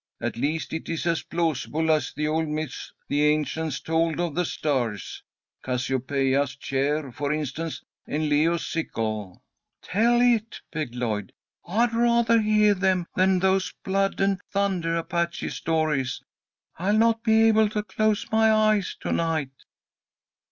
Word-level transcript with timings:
At 0.19 0.35
least 0.35 0.73
it 0.73 0.89
is 0.89 1.05
as 1.05 1.21
plausible 1.21 1.91
as 1.91 2.11
the 2.11 2.27
old 2.27 2.47
myths 2.47 2.91
the 3.07 3.23
ancients 3.27 3.79
told 3.79 4.19
of 4.19 4.33
the 4.33 4.45
stars, 4.45 5.21
Cassiopeia's 5.63 6.55
chair, 6.55 7.11
for 7.11 7.31
instance, 7.31 7.83
and 8.07 8.27
Leo's 8.27 8.65
sickle." 8.65 9.43
"Tell 9.83 10.19
it," 10.19 10.59
begged 10.71 10.95
Lloyd. 10.95 11.33
"I'd 11.67 11.91
rathah 11.91 12.41
heah 12.43 12.73
them 12.73 13.05
than 13.15 13.37
those 13.37 13.75
blood 13.83 14.19
and 14.19 14.41
thundah 14.51 14.97
Apache 14.97 15.49
stories. 15.49 16.23
I'll 16.79 16.97
not 16.97 17.21
be 17.21 17.43
able 17.43 17.69
to 17.69 17.83
close 17.83 18.25
my 18.31 18.51
eyes 18.51 18.97
to 19.01 19.11
night." 19.11 19.51